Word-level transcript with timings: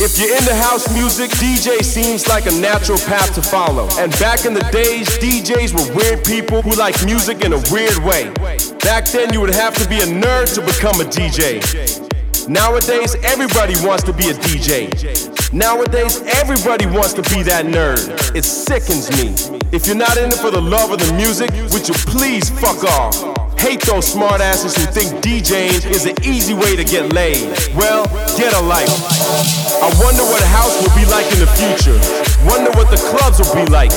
If 0.00 0.16
you're 0.16 0.30
into 0.30 0.54
house 0.54 0.86
music, 0.94 1.28
DJ 1.42 1.82
seems 1.82 2.28
like 2.28 2.46
a 2.46 2.52
natural 2.52 2.98
path 2.98 3.34
to 3.34 3.42
follow. 3.42 3.88
And 3.98 4.12
back 4.20 4.44
in 4.44 4.54
the 4.54 4.62
days, 4.70 5.08
DJs 5.18 5.74
were 5.74 5.92
weird 5.92 6.24
people 6.24 6.62
who 6.62 6.70
like 6.76 6.94
music 7.04 7.44
in 7.44 7.52
a 7.52 7.60
weird 7.72 7.98
way. 8.04 8.30
Back 8.78 9.06
then, 9.06 9.32
you 9.32 9.40
would 9.40 9.52
have 9.52 9.74
to 9.74 9.88
be 9.88 9.96
a 9.96 10.06
nerd 10.06 10.54
to 10.54 10.60
become 10.60 11.00
a 11.00 11.04
DJ. 11.04 11.58
Nowadays, 12.48 13.16
everybody 13.24 13.74
wants 13.84 14.04
to 14.04 14.12
be 14.12 14.30
a 14.30 14.34
DJ. 14.34 15.52
Nowadays, 15.52 16.22
everybody 16.36 16.86
wants 16.86 17.12
to 17.14 17.22
be 17.34 17.42
that 17.42 17.66
nerd. 17.66 18.36
It 18.36 18.44
sickens 18.44 19.10
me. 19.10 19.34
If 19.72 19.88
you're 19.88 19.96
not 19.96 20.16
in 20.16 20.28
it 20.28 20.38
for 20.38 20.52
the 20.52 20.62
love 20.62 20.92
of 20.92 21.00
the 21.00 21.12
music, 21.14 21.50
would 21.72 21.88
you 21.88 21.94
please 22.06 22.48
fuck 22.60 22.84
off? 22.84 23.37
Hate 23.58 23.82
those 23.82 24.14
smartasses 24.14 24.78
who 24.78 24.86
think 24.86 25.18
DJing 25.18 25.82
is 25.90 26.06
an 26.06 26.14
easy 26.22 26.54
way 26.54 26.76
to 26.76 26.84
get 26.84 27.12
laid. 27.12 27.42
Well, 27.74 28.06
get 28.38 28.54
a 28.54 28.62
life. 28.62 28.86
I 29.82 29.90
wonder 29.98 30.22
what 30.22 30.38
a 30.40 30.46
house 30.46 30.78
will 30.78 30.94
be 30.94 31.02
like 31.10 31.26
in 31.34 31.42
the 31.42 31.50
future. 31.58 31.98
Wonder 32.46 32.70
what 32.78 32.86
the 32.86 33.02
clubs 33.10 33.42
will 33.42 33.50
be 33.58 33.66
like. 33.66 33.90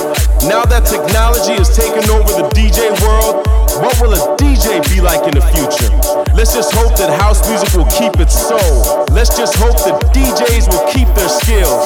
Now 0.49 0.65
that 0.65 0.89
technology 0.89 1.53
has 1.61 1.69
taken 1.77 2.01
over 2.09 2.33
the 2.33 2.49
DJ 2.57 2.89
world, 3.05 3.45
what 3.77 3.93
will 4.01 4.17
a 4.17 4.21
DJ 4.41 4.81
be 4.89 4.99
like 4.99 5.21
in 5.29 5.37
the 5.37 5.45
future? 5.53 5.93
Let's 6.33 6.57
just 6.57 6.73
hope 6.73 6.97
that 6.97 7.13
house 7.21 7.45
music 7.45 7.69
will 7.77 7.89
keep 7.93 8.17
its 8.17 8.33
soul. 8.33 9.05
Let's 9.13 9.37
just 9.37 9.53
hope 9.61 9.77
that 9.85 10.09
DJs 10.09 10.73
will 10.73 10.89
keep 10.89 11.07
their 11.13 11.29
skills. 11.29 11.85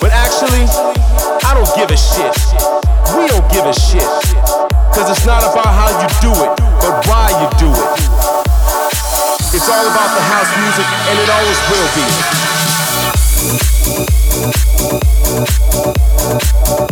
But 0.00 0.16
actually, 0.16 0.64
I 1.44 1.52
don't 1.52 1.68
give 1.76 1.92
a 1.92 2.00
shit. 2.00 2.32
We 3.12 3.28
don't 3.28 3.44
give 3.52 3.68
a 3.68 3.76
shit. 3.76 4.79
Cause 4.92 5.08
it's 5.10 5.24
not 5.24 5.42
about 5.42 5.66
how 5.66 5.88
you 6.02 6.08
do 6.20 6.30
it, 6.30 6.50
but 6.80 7.06
why 7.06 7.30
you 7.40 7.48
do 7.58 7.70
it. 7.70 8.00
It's 9.54 9.68
all 9.68 9.86
about 9.86 10.10
the 10.14 10.20
house 10.20 10.50
music, 10.58 10.86
and 11.08 11.18
it 11.18 11.30
always 11.30 11.58
will 11.70 11.88
be. 16.86 16.89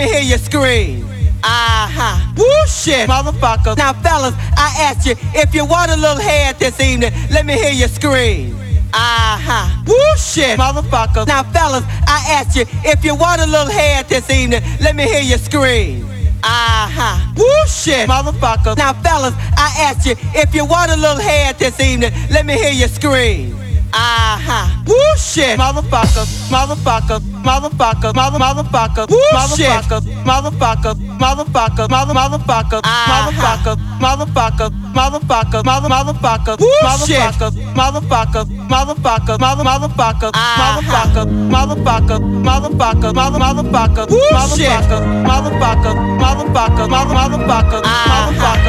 Me 0.00 0.08
hear 0.08 0.22
you 0.22 0.38
scream. 0.38 1.04
Uh-huh. 1.42 2.32
Woo 2.36 2.66
shit, 2.66 3.08
motherfucker. 3.08 3.76
Now, 3.76 3.92
fellas, 3.92 4.34
I 4.56 4.88
ask 4.88 5.06
you, 5.06 5.14
if 5.34 5.54
you 5.54 5.64
want 5.66 5.90
a 5.90 5.96
little 5.96 6.22
head 6.22 6.58
this 6.58 6.80
evening, 6.80 7.12
let 7.30 7.44
me 7.44 7.54
hear 7.54 7.72
you 7.72 7.86
scream. 7.88 8.56
Uh-huh. 8.94 9.82
Woo 9.86 10.16
shit, 10.16 10.58
motherfucker. 10.58 11.26
Now, 11.26 11.42
fellas, 11.42 11.84
I 12.06 12.18
ask 12.38 12.56
you, 12.56 12.64
if 12.84 13.04
you 13.04 13.14
want 13.14 13.42
a 13.42 13.46
little 13.46 13.72
head 13.72 14.08
this 14.08 14.30
evening, 14.30 14.62
let 14.80 14.96
me 14.96 15.04
hear 15.04 15.22
you 15.22 15.36
scream. 15.36 16.08
Uh-huh. 16.42 17.32
Woo 17.36 17.66
shit, 17.66 18.08
motherfucker. 18.08 18.76
Now, 18.78 18.94
fellas, 18.94 19.34
I 19.56 19.68
ask 19.88 20.06
you, 20.06 20.14
if 20.34 20.54
you 20.54 20.64
want 20.64 20.90
a 20.90 20.96
little 20.96 21.20
head 21.20 21.58
this 21.58 21.78
evening, 21.78 22.12
let 22.30 22.46
me 22.46 22.54
hear 22.54 22.72
you 22.72 22.88
scream. 22.88 23.54
Uh-huh. 23.92 24.79
Woo 24.90 25.16
shit, 25.16 25.56
motherfucker, 25.58 26.24
motherfucker, 26.50 27.18
motherfucker, 27.48 28.10
mother 28.14 28.38
motherfucker, 28.44 29.04
Woo 29.10 29.18
motherfucker, 29.32 30.00
motherfucker, 30.28 30.94
motherfucker, 31.22 31.86
mother 31.94 32.14
motherfucker, 32.20 32.80
motherfucker, 33.12 33.74
motherfucker, 34.04 34.68
motherfucker, 34.98 35.60
mother 35.64 35.88
motherfucker, 35.94 36.56
motherfucker, 36.86 37.50
motherfucker, 37.80 38.44
motherfucker, 38.72 39.38
mother 39.38 39.64
motherfucker, 39.70 40.30
motherfucker, 40.60 41.24
motherfucker, 41.54 42.18
motherfucker, 42.48 43.14
mother 43.14 43.38
motherfucker, 43.44 44.06
motherfucker, 44.34 45.00
motherfucker, 45.30 45.90
motherfucker, 45.90 45.94
mother 46.20 46.40
motherfucker, 46.50 46.88
motherfucker, 47.14 47.80
motherfucker, 48.10 48.59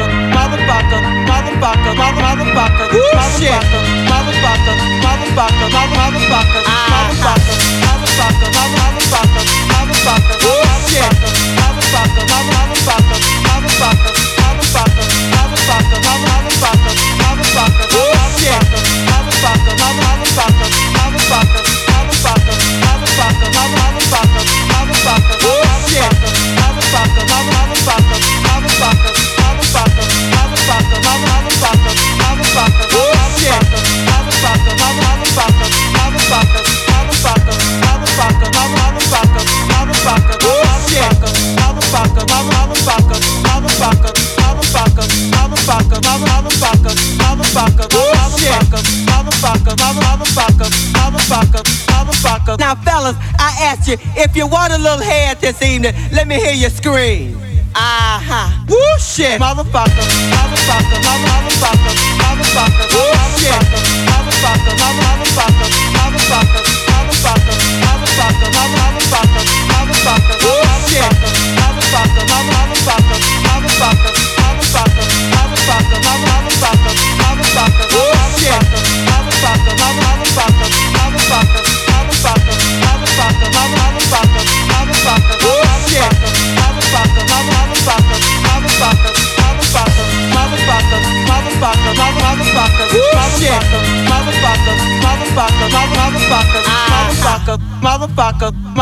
you, 53.92 53.98
if 54.16 54.36
you 54.36 54.46
want 54.46 54.72
a 54.72 54.78
little 54.78 55.02
head 55.02 55.38
this 55.38 55.60
evening, 55.62 55.94
let 56.12 56.26
me 56.26 56.36
hear 56.36 56.52
you 56.52 56.68
scream. 56.70 57.36
Uh-huh. 57.74 58.64
Woo 58.68 58.98
shit, 58.98 59.40
motherfucker, 59.40 60.04
motherfucker, 60.28 60.98
motherfucker, 61.00 61.94
motherfucker, 62.20 62.91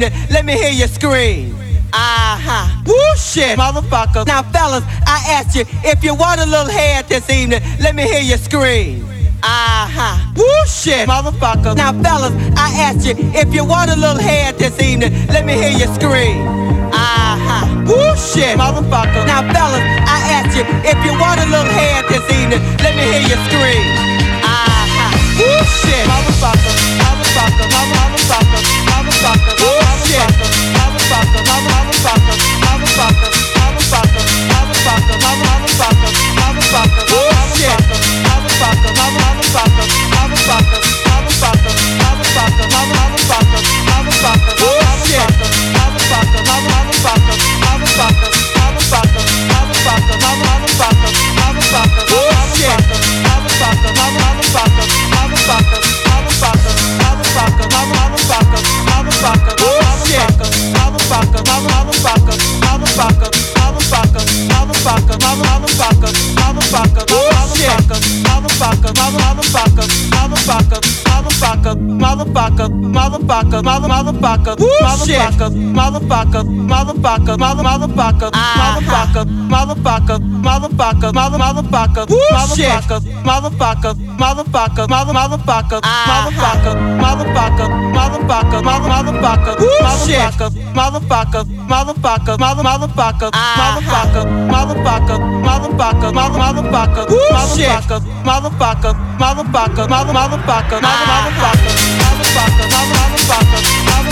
head 0.00 0.12
this 0.12 0.30
let 0.30 0.44
me 0.44 0.52
hear 0.52 0.70
you 0.70 0.86
scream. 0.86 1.54
Uh-huh. 1.92 2.82
Woo 2.86 3.16
shit, 3.16 3.58
motherfucker. 3.58 4.26
Now, 4.26 4.42
fellas, 4.42 4.84
I 5.06 5.24
ask 5.36 5.56
you, 5.56 5.64
if 5.84 6.04
you 6.04 6.14
want 6.14 6.40
a 6.40 6.46
little 6.46 6.70
head 6.70 7.08
this 7.08 7.28
evening, 7.28 7.60
let 7.80 7.94
me 7.94 8.04
hear 8.04 8.20
you 8.22 8.36
scream. 8.36 9.04
Uh-huh. 9.42 10.32
Woo 10.36 10.66
shit, 10.66 11.08
motherfucker. 11.08 11.76
Now, 11.76 11.92
fellas, 12.02 12.32
I 12.56 12.70
ask 12.86 13.06
you, 13.06 13.14
if 13.34 13.52
you 13.52 13.64
want 13.64 13.90
a 13.90 13.96
little 13.96 14.22
head 14.22 14.56
this 14.58 14.80
evening, 14.80 15.12
let 15.28 15.44
me 15.44 15.54
hear 15.54 15.72
you 15.72 15.92
scream. 15.94 16.46
Uh-huh. 16.92 17.66
Woo 17.86 18.16
shit, 18.16 18.56
motherfucker. 18.56 19.26
Now, 19.26 19.42
fellas, 19.52 19.82
I 20.06 20.18
ask 20.38 20.56
you, 20.56 20.64
if 20.86 20.98
you 21.04 21.12
want 21.18 21.40
a 21.40 21.46
little 21.46 21.72
head 21.72 22.04
this 22.08 22.24
evening, 22.30 22.60
let 22.78 22.94
me 22.94 23.02
hear 23.02 23.24
you 23.26 23.38
scream. 23.50 23.82
Uh-huh. 24.46 25.10
Woo 25.42 25.64
shit, 25.82 26.04
motherfucker, 26.06 26.74
motherfucker, 27.02 27.66
motherfucker, 27.66 28.19
shit, 30.10 30.50
mother 74.20 74.56
motherfucker, 74.56 75.50
motherfucker, 75.78 76.42
motherfucker, 76.68 76.68
motherfucker, 76.68 77.38
mother 77.38 77.62
motherfucker, 77.62 78.30
motherfucker, 78.60 79.24
motherfucker, 79.50 80.18
motherfucker, 80.46 81.12
mother 81.14 81.38
motherfucker, 81.38 82.04
motherfucker, 82.34 83.00
motherfucker, 83.24 83.94
motherfucker, 84.20 84.84
mother 84.88 85.12
motherfucker, 85.12 85.80
motherfucker, 86.10 86.74
motherfucker, 87.00 87.66
motherfucker, 87.96 88.62
mother 88.62 88.90
motherfucker, 88.92 89.54
motherfucker, 89.84 90.50
motherfucker, 90.76 91.44
motherfucker, 91.68 92.38
mother 92.38 92.62
motherfucker, 92.62 93.30
motherfucker, 93.60 94.20
motherfucker, 94.52 95.18
motherfucker, 95.46 96.12
mother 96.12 96.40
motherfucker, 96.40 97.04
motherfucker, 97.32 98.00
motherfucker, 98.24 98.92
motherfucker, 99.20 99.88
mother 99.88 100.12
motherfucker, 100.12 100.80
mother 100.80 101.06
motherfucker, 101.10 101.70
motherfucker, 102.00 102.66
mother 102.70 102.94
motherfucker, 103.00 103.79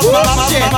Bullshit. 0.00 0.72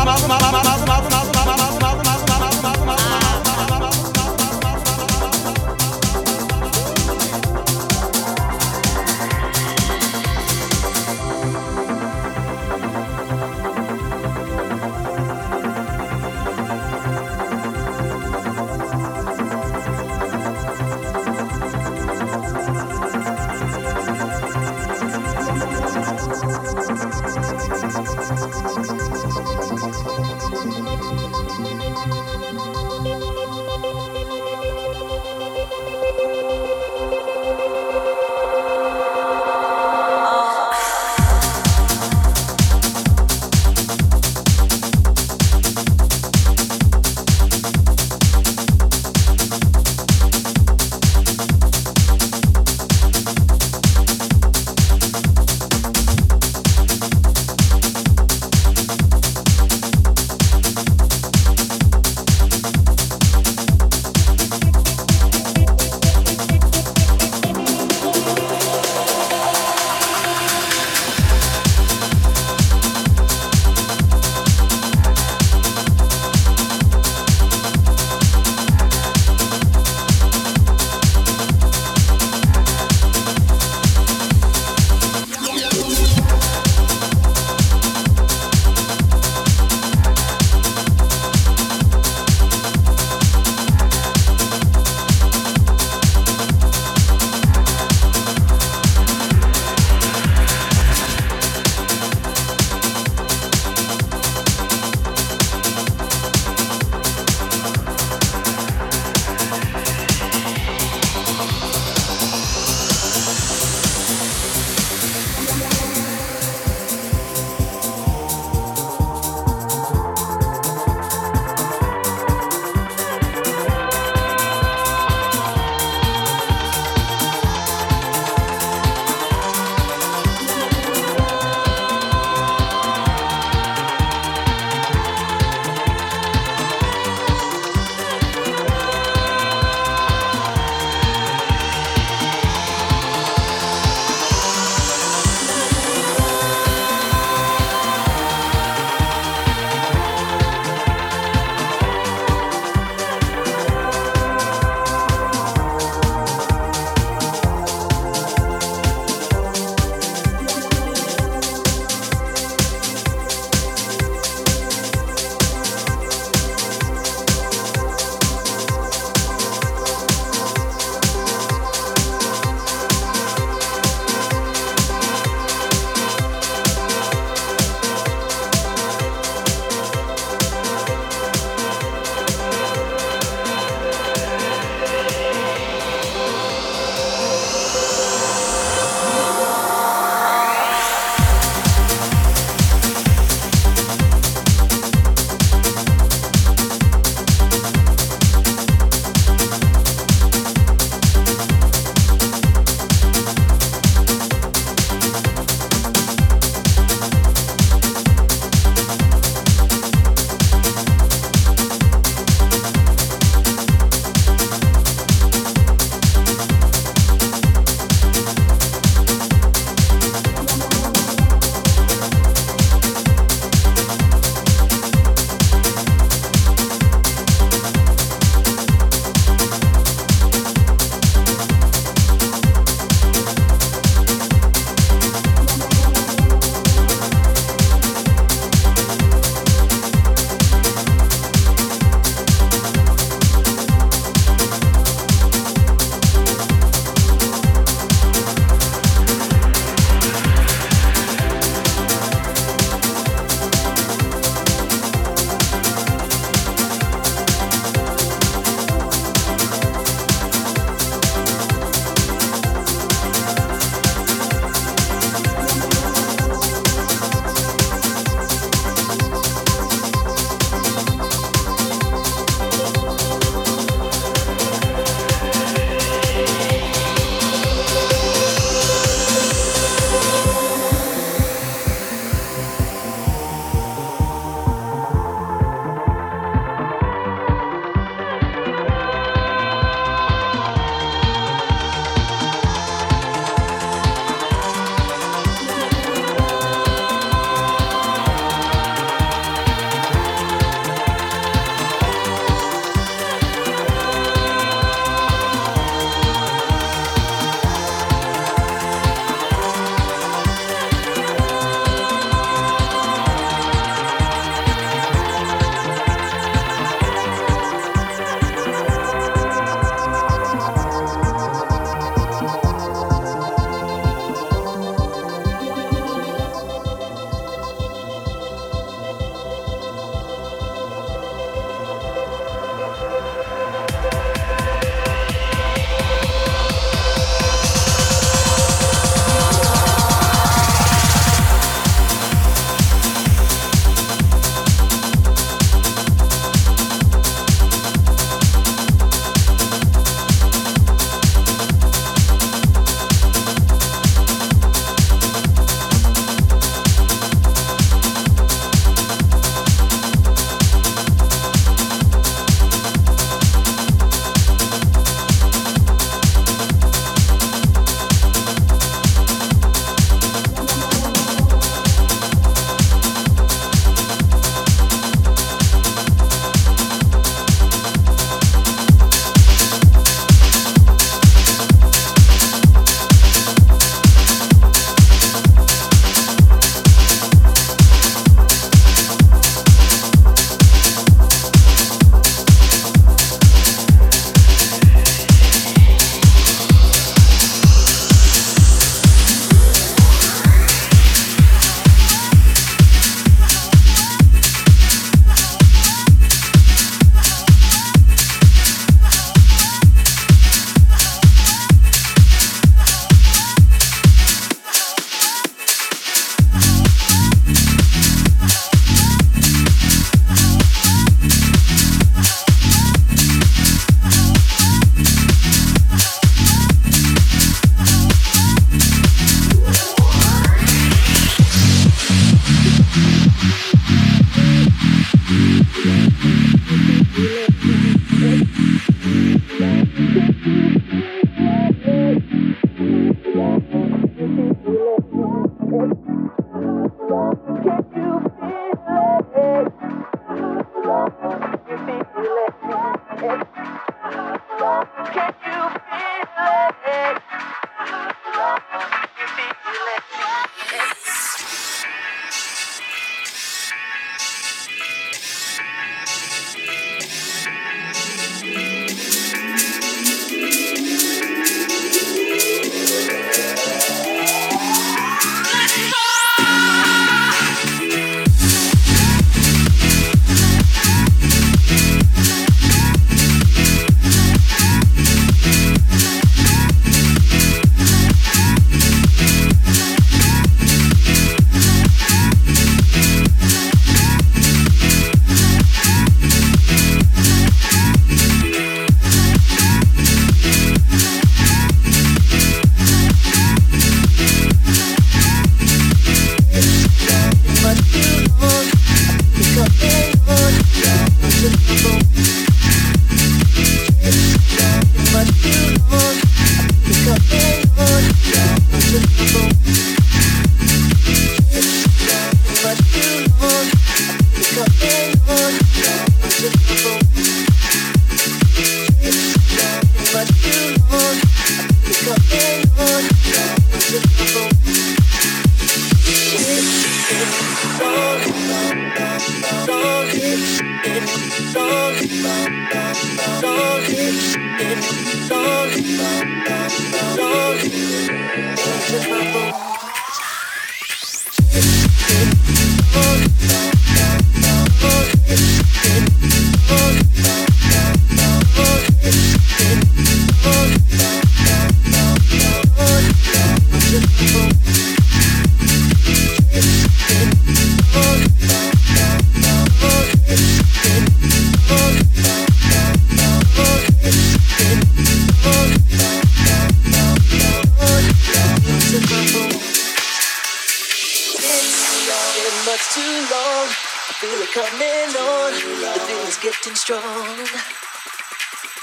is 586.14 586.22
getting 586.22 586.54
strong. 586.54 587.26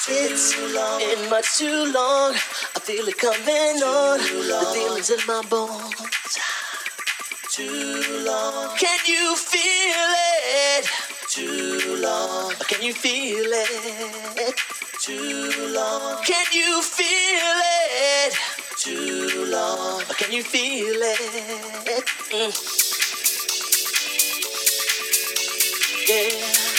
It's 0.08 0.54
too 0.54 0.74
long, 0.74 1.02
and 1.02 1.30
much 1.30 1.58
too 1.58 1.92
long. 1.92 2.34
I 2.76 2.80
feel 2.80 3.08
it 3.08 3.18
coming 3.18 3.80
too 3.80 3.86
on. 3.86 4.20
Long. 4.50 4.60
The 4.60 4.80
feelings 4.80 5.10
in 5.10 5.20
my 5.28 5.42
bones. 5.50 6.38
Too 7.52 8.24
long. 8.26 8.78
Can 8.78 9.00
you 9.08 9.36
feel 9.36 10.10
it? 10.78 10.86
Too 11.30 11.96
long. 11.98 12.54
Can 12.68 12.82
you 12.84 12.94
feel 12.94 13.52
it? 13.52 14.56
Too 15.00 15.74
long. 15.74 16.24
Can 16.24 16.46
you 16.54 16.82
feel 16.82 17.58
it? 17.88 18.34
Too 18.78 19.46
long. 19.46 20.04
Can 20.18 20.32
you 20.32 20.44
feel 20.44 21.02
it? 21.02 22.06
Mm. 22.32 22.52
Yeah. 26.08 26.71